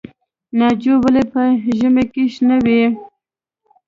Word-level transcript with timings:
ناجو 0.57 0.93
ولې 1.03 1.23
په 1.31 1.41
ژمي 1.77 2.05
کې 2.13 2.23
شنه 2.33 2.57
وي؟ 2.65 2.81